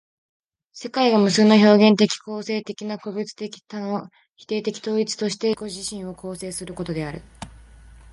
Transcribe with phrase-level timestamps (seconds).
[0.73, 7.21] 世界が無数の表現的形成的な個物的多の否定的統一として自己自身を形成することである。